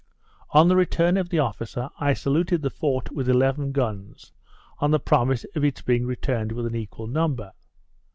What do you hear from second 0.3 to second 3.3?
On the return of the officer, I saluted the fort with